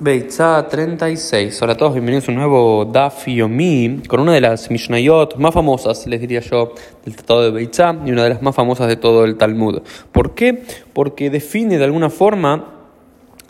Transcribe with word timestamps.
Beitza 0.00 0.68
36. 0.68 1.60
Hola 1.60 1.72
a 1.72 1.76
todos, 1.76 1.92
bienvenidos 1.94 2.28
a 2.28 2.30
un 2.30 2.38
nuevo 2.38 2.84
Daf 2.84 3.26
Yomi 3.26 4.02
con 4.06 4.20
una 4.20 4.32
de 4.32 4.40
las 4.40 4.70
Mishnayot 4.70 5.34
más 5.38 5.52
famosas, 5.52 6.06
les 6.06 6.20
diría 6.20 6.38
yo, 6.38 6.72
del 7.04 7.16
Tratado 7.16 7.42
de 7.42 7.50
Beitza 7.50 7.96
y 8.06 8.12
una 8.12 8.22
de 8.22 8.28
las 8.28 8.40
más 8.40 8.54
famosas 8.54 8.86
de 8.86 8.94
todo 8.94 9.24
el 9.24 9.36
Talmud. 9.36 9.82
¿Por 10.12 10.36
qué? 10.36 10.62
Porque 10.92 11.30
define 11.30 11.78
de 11.78 11.84
alguna 11.84 12.10
forma 12.10 12.74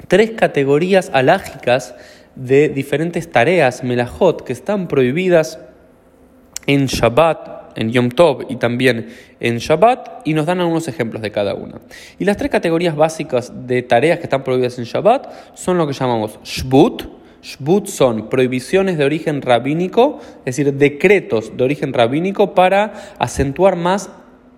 tres 0.06 0.30
categorías 0.30 1.10
alágicas 1.12 1.94
de 2.34 2.70
diferentes 2.70 3.30
tareas, 3.30 3.84
melajot, 3.84 4.42
que 4.42 4.54
están 4.54 4.88
prohibidas 4.88 5.58
en 6.66 6.86
Shabbat 6.86 7.57
en 7.78 7.92
Yom 7.92 8.10
Tov 8.10 8.46
y 8.48 8.56
también 8.56 9.08
en 9.38 9.58
Shabbat, 9.58 10.26
y 10.26 10.34
nos 10.34 10.46
dan 10.46 10.60
algunos 10.60 10.88
ejemplos 10.88 11.22
de 11.22 11.30
cada 11.30 11.54
una. 11.54 11.80
Y 12.18 12.24
las 12.24 12.36
tres 12.36 12.50
categorías 12.50 12.96
básicas 12.96 13.52
de 13.66 13.82
tareas 13.82 14.18
que 14.18 14.24
están 14.24 14.42
prohibidas 14.42 14.78
en 14.78 14.84
Shabbat 14.84 15.54
son 15.54 15.78
lo 15.78 15.86
que 15.86 15.92
llamamos 15.92 16.40
Shbut. 16.42 17.04
Shbut 17.40 17.86
son 17.86 18.28
prohibiciones 18.28 18.98
de 18.98 19.04
origen 19.04 19.42
rabínico, 19.42 20.18
es 20.44 20.56
decir, 20.56 20.74
decretos 20.74 21.56
de 21.56 21.62
origen 21.62 21.92
rabínico 21.92 22.52
para 22.52 23.14
acentuar 23.18 23.76
más 23.76 24.10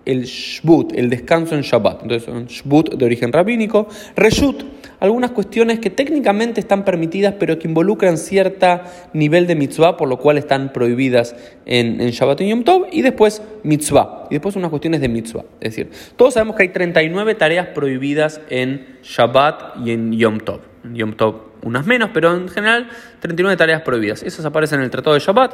el 0.05 0.23
Shbut, 0.23 0.93
el 0.93 1.09
descanso 1.09 1.55
en 1.55 1.61
Shabbat. 1.61 2.03
Entonces 2.03 2.23
son 2.23 2.45
Shbut 2.45 2.95
de 2.95 3.05
origen 3.05 3.31
rabínico. 3.31 3.87
Reshut, 4.15 4.63
algunas 4.99 5.31
cuestiones 5.31 5.79
que 5.79 5.89
técnicamente 5.89 6.59
están 6.59 6.85
permitidas, 6.85 7.35
pero 7.39 7.59
que 7.59 7.67
involucran 7.67 8.17
cierto 8.17 8.81
nivel 9.13 9.47
de 9.47 9.55
mitzvah, 9.55 9.97
por 9.97 10.07
lo 10.07 10.17
cual 10.17 10.37
están 10.37 10.73
prohibidas 10.73 11.35
en, 11.65 12.01
en 12.01 12.09
Shabbat 12.11 12.41
y 12.41 12.49
Yom 12.49 12.63
Tov. 12.63 12.87
Y 12.91 13.01
después 13.01 13.41
mitzvah. 13.63 14.27
Y 14.29 14.35
después 14.35 14.55
unas 14.55 14.69
cuestiones 14.69 15.01
de 15.01 15.09
mitzvah. 15.09 15.45
Es 15.59 15.75
decir, 15.75 15.91
todos 16.15 16.33
sabemos 16.33 16.55
que 16.55 16.63
hay 16.63 16.69
39 16.69 17.35
tareas 17.35 17.67
prohibidas 17.67 18.41
en 18.49 18.85
Shabbat 19.03 19.85
y 19.85 19.91
en 19.91 20.13
Yom 20.13 20.39
Tov. 20.39 20.61
En 20.83 20.95
Yom 20.95 21.13
Tov 21.13 21.51
unas 21.63 21.85
menos, 21.85 22.09
pero 22.13 22.35
en 22.35 22.47
general 22.49 22.89
39 23.19 23.57
tareas 23.57 23.81
prohibidas. 23.81 24.23
Esas 24.23 24.45
aparecen 24.45 24.79
en 24.79 24.85
el 24.85 24.91
Tratado 24.91 25.13
de 25.13 25.19
Shabbat 25.19 25.53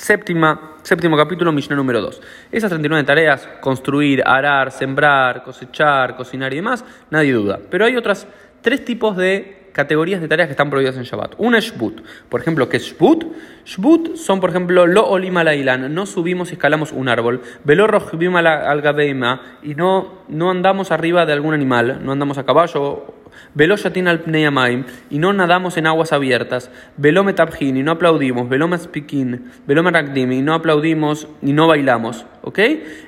Séptima, 0.00 0.78
séptimo 0.82 1.14
capítulo, 1.14 1.52
Mishnah 1.52 1.76
número 1.76 2.00
2. 2.00 2.22
Esas 2.52 2.70
39 2.70 3.04
tareas, 3.04 3.46
construir, 3.60 4.22
arar, 4.24 4.72
sembrar, 4.72 5.42
cosechar, 5.42 6.16
cocinar 6.16 6.54
y 6.54 6.56
demás, 6.56 6.86
nadie 7.10 7.34
duda. 7.34 7.60
Pero 7.68 7.84
hay 7.84 7.96
otras 7.98 8.26
tres 8.62 8.82
tipos 8.82 9.14
de 9.18 9.68
categorías 9.74 10.22
de 10.22 10.28
tareas 10.28 10.48
que 10.48 10.52
están 10.52 10.70
prohibidas 10.70 10.96
en 10.96 11.02
Shabbat. 11.02 11.34
Una 11.36 11.58
es 11.58 11.66
Shbut. 11.66 12.00
Por 12.30 12.40
ejemplo, 12.40 12.70
¿qué 12.70 12.78
es 12.78 12.94
Shbut? 12.94 13.26
Shbut 13.66 14.16
son, 14.16 14.40
por 14.40 14.48
ejemplo, 14.48 14.86
lo 14.86 15.06
olima 15.06 15.44
la. 15.44 15.76
No 15.76 16.06
subimos 16.06 16.48
y 16.48 16.54
escalamos 16.54 16.92
un 16.92 17.10
árbol. 17.10 17.42
Velo 17.64 17.86
rojbim 17.86 18.36
al. 18.36 19.38
Y 19.62 19.74
no, 19.74 20.22
no 20.28 20.50
andamos 20.50 20.92
arriba 20.92 21.26
de 21.26 21.34
algún 21.34 21.52
animal. 21.52 22.00
No 22.02 22.12
andamos 22.12 22.38
a 22.38 22.46
caballo 22.46 23.19
Velo 23.54 23.76
yatin 23.76 24.08
al 24.08 24.20
pneyamaim, 24.20 24.84
y 25.10 25.18
no 25.18 25.32
nadamos 25.32 25.76
en 25.76 25.86
aguas 25.86 26.12
abiertas. 26.12 26.70
Velo 26.96 27.24
metabjin, 27.24 27.76
y 27.76 27.82
no 27.82 27.92
aplaudimos. 27.92 28.48
Velo 28.48 28.68
maspikin, 28.68 29.50
velo 29.66 29.82
merakdim, 29.82 30.32
y 30.32 30.42
no 30.42 30.54
aplaudimos 30.54 31.28
y 31.42 31.52
no 31.52 31.66
bailamos. 31.66 32.26
¿Ok? 32.42 32.58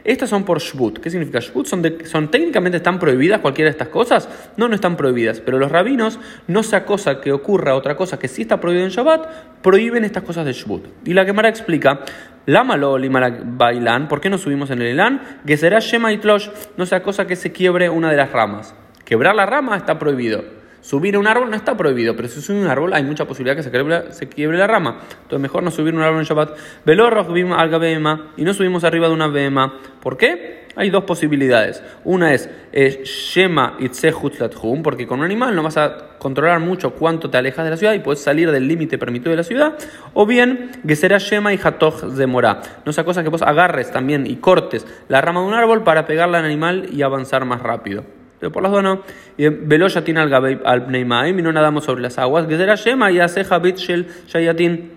Estas 0.04 0.28
son 0.28 0.44
por 0.44 0.60
shbut. 0.60 0.98
¿Qué 0.98 1.10
significa 1.10 1.40
shbut? 1.40 1.66
Son, 1.66 1.82
son 2.04 2.30
técnicamente 2.30 2.76
están 2.76 2.98
prohibidas 2.98 3.40
cualquiera 3.40 3.68
de 3.68 3.72
estas 3.72 3.88
cosas. 3.88 4.28
No, 4.56 4.68
no 4.68 4.74
están 4.74 4.96
prohibidas. 4.96 5.40
Pero 5.40 5.58
los 5.58 5.72
rabinos, 5.72 6.18
no 6.46 6.62
sea 6.62 6.84
cosa 6.84 7.20
que 7.20 7.32
ocurra 7.32 7.74
otra 7.74 7.96
cosa 7.96 8.18
que 8.18 8.28
sí 8.28 8.42
está 8.42 8.60
prohibida 8.60 8.84
en 8.84 8.90
Shabbat, 8.90 9.62
prohíben 9.62 10.04
estas 10.04 10.22
cosas 10.22 10.44
de 10.44 10.52
shbut. 10.52 10.86
Y 11.06 11.14
la 11.14 11.24
Gemara 11.24 11.48
explica. 11.48 12.00
Lama 12.44 12.76
lo 12.76 12.98
bailan, 12.98 14.08
¿por 14.08 14.20
qué 14.20 14.28
no 14.28 14.36
subimos 14.36 14.70
en 14.70 14.82
el 14.82 14.88
elan? 14.88 15.40
Que 15.46 15.56
será 15.56 15.78
shema 15.78 16.12
itlosh, 16.12 16.48
no 16.76 16.86
sea 16.86 17.02
cosa 17.04 17.26
que 17.26 17.36
se 17.36 17.52
quiebre 17.52 17.88
una 17.88 18.10
de 18.10 18.16
las 18.16 18.32
ramas. 18.32 18.74
Quebrar 19.12 19.34
la 19.34 19.44
rama 19.44 19.76
está 19.76 19.98
prohibido. 19.98 20.42
Subir 20.80 21.18
un 21.18 21.26
árbol 21.26 21.50
no 21.50 21.56
está 21.56 21.76
prohibido, 21.76 22.16
pero 22.16 22.28
si 22.28 22.40
sube 22.40 22.62
un 22.62 22.66
árbol 22.66 22.94
hay 22.94 23.02
mucha 23.02 23.26
posibilidad 23.26 23.54
que 23.54 23.62
se 23.62 23.70
quiebre, 23.70 24.10
se 24.14 24.26
quiebre 24.26 24.56
la 24.56 24.66
rama. 24.66 25.00
Entonces 25.24 25.38
mejor 25.38 25.62
no 25.62 25.70
subir 25.70 25.94
un 25.94 26.00
árbol 26.00 26.20
en 26.20 26.24
Shabbat. 26.24 26.56
Velorro 26.86 27.20
al 27.20 27.78
bema 27.78 28.32
y 28.38 28.42
no 28.44 28.54
subimos 28.54 28.84
arriba 28.84 29.08
de 29.08 29.12
una 29.12 29.26
bema. 29.26 29.80
¿Por 30.00 30.16
qué? 30.16 30.64
Hay 30.76 30.88
dos 30.88 31.04
posibilidades. 31.04 31.82
Una 32.04 32.32
es 32.32 32.48
eh, 32.72 33.02
Shema 33.04 33.76
Itzehutlathum, 33.80 34.82
porque 34.82 35.06
con 35.06 35.18
un 35.18 35.26
animal 35.26 35.54
no 35.54 35.62
vas 35.62 35.76
a 35.76 36.16
controlar 36.16 36.60
mucho 36.60 36.94
cuánto 36.94 37.28
te 37.28 37.36
alejas 37.36 37.66
de 37.66 37.70
la 37.70 37.76
ciudad 37.76 37.92
y 37.92 37.98
puedes 37.98 38.22
salir 38.22 38.50
del 38.50 38.66
límite 38.66 38.96
permitido 38.96 39.32
de 39.32 39.36
la 39.36 39.44
ciudad. 39.44 39.74
O 40.14 40.24
bien, 40.24 40.70
que 40.88 40.96
será 40.96 41.18
Shema 41.18 41.52
y 41.52 41.60
Hatoch 41.62 42.16
Zemorá. 42.16 42.62
No 42.86 42.94
sea 42.94 43.04
cosa 43.04 43.22
que 43.22 43.28
vos 43.28 43.42
agarres 43.42 43.90
también 43.90 44.26
y 44.26 44.36
cortes 44.36 44.86
la 45.08 45.20
rama 45.20 45.42
de 45.42 45.48
un 45.48 45.52
árbol 45.52 45.84
para 45.84 46.06
pegarle 46.06 46.38
al 46.38 46.46
animal 46.46 46.88
y 46.90 47.02
avanzar 47.02 47.44
más 47.44 47.60
rápido 47.60 48.21
pero 48.42 48.50
por 48.50 48.64
las 48.64 48.72
dos 48.72 48.82
no. 48.82 49.02
Velo 49.38 49.86
tiene 49.88 50.18
al 50.18 50.60
al 50.64 50.86
pneimaim 50.86 51.38
y 51.38 51.42
no 51.42 51.52
nadamos 51.52 51.84
sobre 51.84 52.02
las 52.02 52.18
aguas. 52.18 52.48
Que 52.48 52.56
será 52.56 52.74
Shema 52.74 53.12
y 53.12 53.20
Habit 53.20 53.76
Shel 53.76 54.08
Shayatin. 54.26 54.90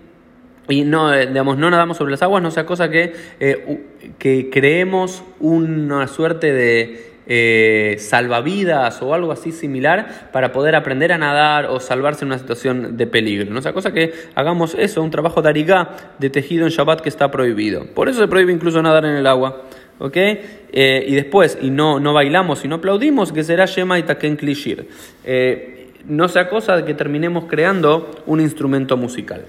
Y 0.68 0.82
no, 0.82 1.14
eh, 1.14 1.28
digamos, 1.28 1.56
no 1.56 1.70
nadamos 1.70 1.96
sobre 1.96 2.10
las 2.10 2.22
aguas, 2.22 2.42
no 2.42 2.50
sea 2.50 2.66
cosa 2.66 2.90
que, 2.90 3.14
eh, 3.38 3.84
que 4.18 4.50
creemos 4.50 5.22
una 5.38 6.08
suerte 6.08 6.52
de 6.52 7.12
eh, 7.26 7.96
salvavidas 7.98 9.02
o 9.02 9.14
algo 9.14 9.32
así 9.32 9.52
similar 9.52 10.30
para 10.32 10.52
poder 10.52 10.76
aprender 10.76 11.12
a 11.12 11.18
nadar 11.18 11.66
o 11.66 11.80
salvarse 11.80 12.24
en 12.24 12.28
una 12.28 12.38
situación 12.38 12.96
de 12.96 13.06
peligro. 13.06 13.52
No 13.52 13.60
sea 13.62 13.72
cosa 13.72 13.92
que 13.92 14.12
hagamos 14.34 14.74
eso, 14.74 15.02
un 15.02 15.10
trabajo 15.10 15.42
de 15.42 15.48
arigá, 15.48 15.96
de 16.18 16.30
tejido 16.30 16.66
en 16.66 16.70
Shabbat 16.70 17.00
que 17.00 17.08
está 17.08 17.30
prohibido. 17.30 17.86
Por 17.94 18.08
eso 18.08 18.20
se 18.20 18.28
prohíbe 18.28 18.52
incluso 18.52 18.80
nadar 18.82 19.04
en 19.04 19.16
el 19.16 19.26
agua. 19.26 19.62
¿ok? 19.98 20.16
Eh, 20.16 21.04
y 21.08 21.14
después, 21.14 21.58
y 21.60 21.70
no, 21.70 22.00
no 22.00 22.12
bailamos 22.12 22.64
y 22.64 22.68
no 22.68 22.76
aplaudimos, 22.76 23.32
que 23.32 23.44
será 23.44 23.66
Shema 23.66 23.98
y 23.98 24.02
Taken 24.02 24.36
Klishir. 24.36 24.88
Eh, 25.24 25.92
no 26.06 26.28
sea 26.28 26.48
cosa 26.48 26.76
de 26.76 26.84
que 26.84 26.94
terminemos 26.94 27.44
creando 27.46 28.10
un 28.26 28.40
instrumento 28.40 28.96
musical. 28.96 29.44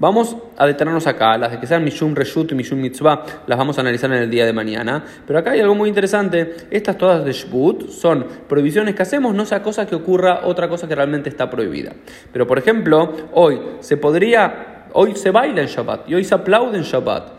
Vamos 0.00 0.34
a 0.56 0.66
detenernos 0.66 1.06
acá, 1.06 1.36
las 1.36 1.50
de 1.50 1.60
que 1.60 1.66
sean 1.66 1.84
Mishum 1.84 2.14
Reshut 2.14 2.50
y 2.52 2.54
Mishum 2.54 2.80
Mitzvah, 2.80 3.22
las 3.46 3.58
vamos 3.58 3.76
a 3.76 3.82
analizar 3.82 4.10
en 4.10 4.22
el 4.22 4.30
día 4.30 4.46
de 4.46 4.52
mañana. 4.54 5.04
Pero 5.26 5.38
acá 5.38 5.50
hay 5.50 5.60
algo 5.60 5.74
muy 5.74 5.90
interesante, 5.90 6.56
estas 6.70 6.96
todas 6.96 7.22
de 7.22 7.34
Shbut 7.34 7.90
son 7.90 8.24
prohibiciones 8.48 8.94
que 8.94 9.02
hacemos, 9.02 9.34
no 9.34 9.44
sea 9.44 9.62
cosa 9.62 9.86
que 9.86 9.94
ocurra 9.94 10.40
otra 10.44 10.70
cosa 10.70 10.88
que 10.88 10.94
realmente 10.94 11.28
está 11.28 11.50
prohibida. 11.50 11.92
Pero 12.32 12.46
por 12.46 12.58
ejemplo, 12.58 13.12
hoy 13.34 13.60
se 13.80 13.98
podría, 13.98 14.86
hoy 14.94 15.16
se 15.16 15.30
baila 15.32 15.60
en 15.60 15.68
Shabbat 15.68 16.08
y 16.08 16.14
hoy 16.14 16.24
se 16.24 16.34
aplaude 16.34 16.78
en 16.78 16.84
Shabbat. 16.84 17.32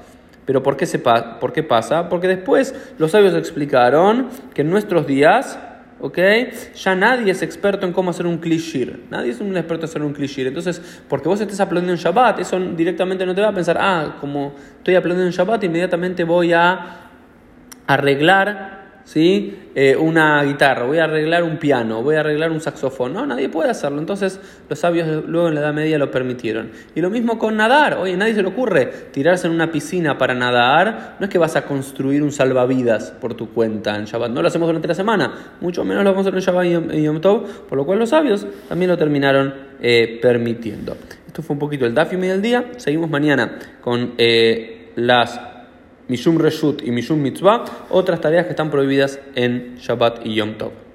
Pero 0.45 0.61
¿por 0.61 0.77
qué, 0.77 0.85
se 0.85 0.99
¿por 0.99 1.51
qué 1.53 1.63
pasa? 1.63 2.09
Porque 2.09 2.27
después 2.27 2.75
los 2.99 3.09
sabios 3.09 3.33
explicaron 3.33 4.29
que 4.53 4.61
en 4.61 4.69
nuestros 4.69 5.07
días, 5.07 5.57
¿ok? 6.01 6.17
Ya 6.75 6.95
nadie 6.95 7.31
es 7.31 7.41
experto 7.41 7.85
en 7.85 7.93
cómo 7.93 8.09
hacer 8.09 8.25
un 8.25 8.37
klishir. 8.37 9.05
Nadie 9.09 9.31
es 9.31 9.39
un 9.39 9.55
experto 9.55 9.85
en 9.85 9.89
hacer 9.89 10.01
un 10.01 10.13
klishir. 10.13 10.47
Entonces, 10.47 10.81
porque 11.07 11.29
vos 11.29 11.39
estés 11.39 11.59
aprendiendo 11.59 11.93
en 11.93 11.99
Shabbat, 11.99 12.39
eso 12.39 12.59
directamente 12.59 13.25
no 13.25 13.35
te 13.35 13.41
va 13.41 13.49
a 13.49 13.53
pensar, 13.53 13.77
ah, 13.79 14.17
como 14.19 14.53
estoy 14.77 14.95
aprendiendo 14.95 15.27
en 15.27 15.33
Shabbat, 15.33 15.63
inmediatamente 15.63 16.23
voy 16.23 16.53
a 16.53 16.97
arreglar 17.87 18.80
¿sí? 19.03 19.57
Eh, 19.73 19.95
una 19.95 20.43
guitarra, 20.43 20.85
voy 20.85 20.97
a 20.97 21.05
arreglar 21.05 21.43
un 21.43 21.57
piano, 21.57 22.03
voy 22.03 22.15
a 22.15 22.19
arreglar 22.21 22.51
un 22.51 22.59
saxofón. 22.59 23.13
No, 23.13 23.25
nadie 23.25 23.49
puede 23.49 23.69
hacerlo. 23.69 23.99
Entonces 23.99 24.39
los 24.69 24.79
sabios 24.79 25.25
luego 25.27 25.47
en 25.47 25.55
la 25.55 25.61
Edad 25.61 25.73
Media 25.73 25.97
lo 25.97 26.11
permitieron. 26.11 26.71
Y 26.93 27.01
lo 27.01 27.09
mismo 27.09 27.39
con 27.39 27.55
nadar. 27.55 27.95
Oye, 27.95 28.17
nadie 28.17 28.33
se 28.33 28.41
le 28.41 28.49
ocurre 28.49 28.85
tirarse 29.11 29.47
en 29.47 29.53
una 29.53 29.71
piscina 29.71 30.17
para 30.17 30.33
nadar. 30.33 31.15
No 31.19 31.25
es 31.25 31.29
que 31.29 31.37
vas 31.37 31.55
a 31.55 31.63
construir 31.63 32.21
un 32.21 32.31
salvavidas 32.31 33.11
por 33.11 33.33
tu 33.33 33.49
cuenta 33.49 33.95
en 33.95 34.05
Shabbat. 34.05 34.31
No 34.31 34.41
lo 34.41 34.47
hacemos 34.47 34.67
durante 34.67 34.87
la 34.87 34.95
semana. 34.95 35.55
Mucho 35.61 35.83
menos 35.85 36.03
lo 36.03 36.11
vamos 36.11 36.25
a 36.25 36.29
hacer 36.29 36.39
en 36.39 36.45
Shabbat 36.45 36.93
y 36.95 37.03
Yom 37.03 37.21
Tov. 37.21 37.67
Por 37.67 37.77
lo 37.77 37.85
cual 37.85 37.99
los 37.99 38.09
sabios 38.09 38.45
también 38.67 38.89
lo 38.89 38.97
terminaron 38.97 39.53
eh, 39.81 40.19
permitiendo. 40.21 40.97
Esto 41.27 41.41
fue 41.41 41.53
un 41.53 41.59
poquito 41.59 41.85
el 41.85 41.93
Dafim 41.93 42.19
del 42.19 42.41
día. 42.41 42.71
Seguimos 42.77 43.09
mañana 43.09 43.57
con 43.81 44.15
eh, 44.17 44.91
las 44.95 45.50
Mishum 46.07 46.37
Reshut 46.37 46.81
y 46.83 46.91
Mishum 46.91 47.21
Mitzvah, 47.21 47.65
otras 47.89 48.21
tareas 48.21 48.45
que 48.45 48.51
están 48.51 48.69
prohibidas 48.69 49.19
en 49.35 49.77
Shabbat 49.77 50.25
y 50.25 50.35
Yom 50.35 50.57
Tov. 50.57 50.90